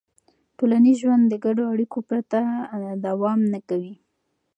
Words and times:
ټولنیز 0.57 0.95
ژوند 1.03 1.23
د 1.27 1.33
ګډو 1.45 1.63
اړیکو 1.73 1.99
پرته 2.09 2.39
نه 2.83 2.91
دوام 3.05 3.39
کوي. 3.69 3.93